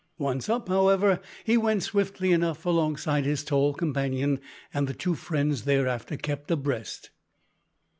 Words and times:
Once 0.17 0.49
up, 0.49 0.67
however, 0.67 1.19
he 1.43 1.55
went 1.57 1.83
swiftly 1.83 2.31
enough 2.31 2.65
alongside 2.65 3.23
his 3.23 3.43
tall 3.43 3.71
companion, 3.71 4.39
and 4.73 4.87
the 4.87 4.95
two 4.95 5.13
friends 5.13 5.61
thereafter 5.63 6.17
kept 6.17 6.49
abreast. 6.49 7.11